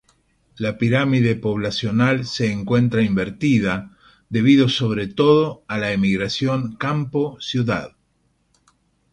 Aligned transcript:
La 0.57 0.79
pirámide 0.79 1.35
poblacional 1.35 2.25
se 2.25 2.51
encuentra 2.51 3.03
invertida 3.03 3.95
debido, 4.29 4.67
sobre 4.67 5.05
todo, 5.05 5.63
a 5.67 5.77
la 5.77 5.91
emigración 5.91 6.75
campo-ciudad. 6.75 7.95